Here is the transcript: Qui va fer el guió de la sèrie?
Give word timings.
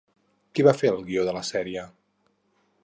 Qui 0.59 0.65
va 0.67 0.73
fer 0.79 0.91
el 0.93 1.03
guió 1.11 1.27
de 1.29 1.37
la 1.37 1.45
sèrie? 1.51 1.87